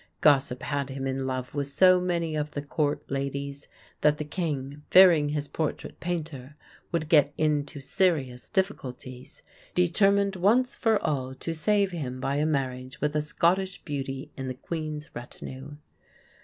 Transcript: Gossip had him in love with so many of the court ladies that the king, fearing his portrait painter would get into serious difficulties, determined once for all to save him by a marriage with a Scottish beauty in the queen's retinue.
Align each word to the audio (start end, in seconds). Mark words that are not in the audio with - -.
Gossip 0.19 0.63
had 0.63 0.89
him 0.89 1.05
in 1.05 1.27
love 1.27 1.53
with 1.53 1.67
so 1.67 1.99
many 2.01 2.35
of 2.35 2.53
the 2.53 2.63
court 2.63 3.03
ladies 3.11 3.67
that 4.01 4.17
the 4.17 4.25
king, 4.25 4.81
fearing 4.89 5.29
his 5.29 5.47
portrait 5.47 5.99
painter 5.99 6.55
would 6.91 7.07
get 7.07 7.31
into 7.37 7.81
serious 7.81 8.49
difficulties, 8.49 9.43
determined 9.75 10.35
once 10.35 10.75
for 10.75 10.99
all 11.05 11.35
to 11.35 11.53
save 11.53 11.91
him 11.91 12.19
by 12.19 12.37
a 12.37 12.47
marriage 12.47 12.99
with 12.99 13.15
a 13.15 13.21
Scottish 13.21 13.83
beauty 13.83 14.31
in 14.35 14.47
the 14.47 14.55
queen's 14.55 15.07
retinue. 15.13 15.75